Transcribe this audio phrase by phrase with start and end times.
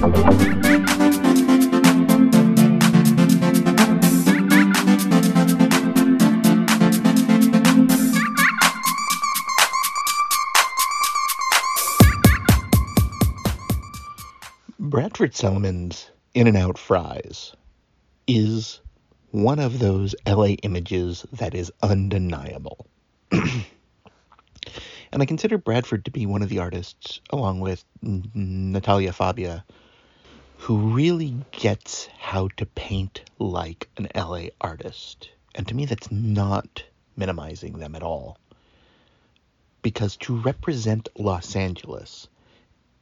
[0.00, 0.24] Bradford
[15.34, 17.54] Salamon's In N Out Fries
[18.26, 18.80] is
[19.32, 22.86] one of those LA images that is undeniable.
[23.30, 23.66] and
[25.12, 29.62] I consider Bradford to be one of the artists, along with Natalia Fabia,
[30.60, 35.30] who really gets how to paint like an LA artist.
[35.54, 36.84] And to me, that's not
[37.16, 38.36] minimizing them at all.
[39.80, 42.28] Because to represent Los Angeles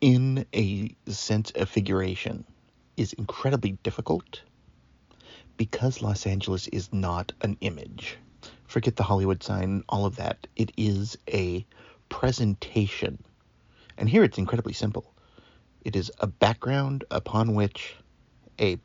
[0.00, 2.46] in a sense of figuration
[2.96, 4.40] is incredibly difficult
[5.58, 8.16] because Los Angeles is not an image.
[8.64, 10.46] Forget the Hollywood sign, all of that.
[10.56, 11.66] It is a
[12.08, 13.22] presentation.
[13.98, 15.11] And here it's incredibly simple.
[15.84, 17.96] It is a background upon which
[18.60, 18.78] a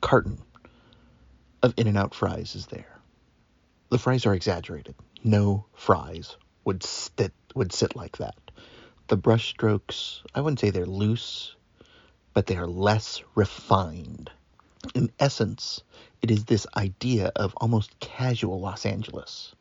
[0.00, 0.42] carton
[1.62, 2.98] of In N Out fries is there.
[3.90, 4.96] The fries are exaggerated.
[5.22, 8.34] No fries would sit would sit like that.
[9.06, 11.54] The brush strokes, I wouldn't say they're loose,
[12.32, 14.30] but they are less refined.
[14.92, 15.82] In essence,
[16.20, 19.54] it is this idea of almost casual Los Angeles.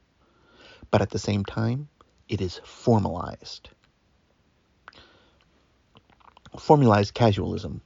[0.89, 1.87] But at the same time,
[2.27, 3.69] it is formalized
[6.63, 7.81] formalized casualism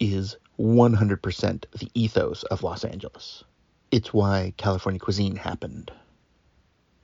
[0.00, 3.44] is 100% the ethos of Los Angeles.
[3.90, 5.92] It's why California cuisine happened.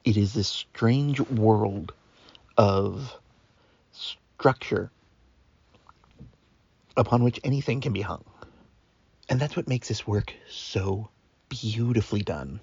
[0.03, 1.93] It is this strange world
[2.57, 3.19] of
[3.93, 4.91] structure
[6.97, 8.25] upon which anything can be hung.
[9.29, 11.11] And that's what makes this work so
[11.51, 12.61] beautifully done.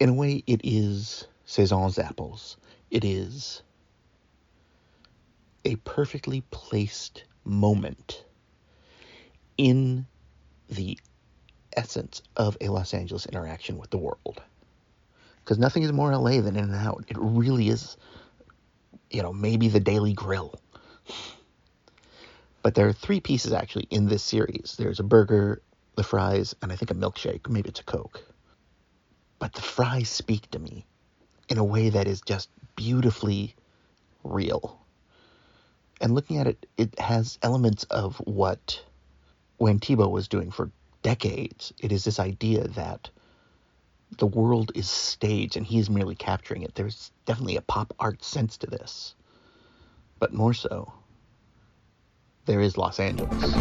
[0.00, 2.56] In a way, it is Cezanne's apples.
[2.90, 3.60] It is
[5.66, 8.24] a perfectly placed moment
[9.58, 10.06] in
[10.68, 10.98] the
[11.76, 14.42] essence of a Los Angeles interaction with the world.
[15.44, 17.04] Because nothing is more LA than In and Out.
[17.08, 17.96] It really is,
[19.10, 20.54] you know, maybe the Daily Grill.
[22.62, 25.62] But there are three pieces actually in this series there's a burger,
[25.96, 27.48] the fries, and I think a milkshake.
[27.48, 28.22] Maybe it's a Coke.
[29.40, 30.86] But the fries speak to me
[31.48, 33.56] in a way that is just beautifully
[34.22, 34.81] real
[36.02, 38.82] and looking at it, it has elements of what
[39.58, 40.70] Wayne Thiebaud was doing for
[41.02, 41.72] decades.
[41.78, 43.08] It is this idea that
[44.18, 46.74] the world is staged and he is merely capturing it.
[46.74, 49.14] There's definitely a pop art sense to this,
[50.18, 50.92] but more so,
[52.46, 53.52] there is Los Angeles.